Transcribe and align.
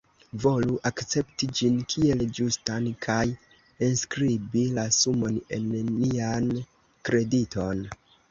Volu 0.43 0.75
akcepti 0.89 1.49
ĝin 1.59 1.75
kiel 1.93 2.23
ĝustan 2.37 2.87
kaj 3.07 3.27
enskribi 3.89 4.63
la 4.79 4.87
sumon 4.97 5.37
en 5.59 5.69
nian 5.99 6.49
krediton. 7.11 7.85